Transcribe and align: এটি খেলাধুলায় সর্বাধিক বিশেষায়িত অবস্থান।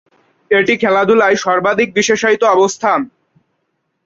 এটি 0.51 0.73
খেলাধুলায় 0.77 1.37
সর্বাধিক 1.37 1.89
বিশেষায়িত 1.97 2.43
অবস্থান। 2.55 2.99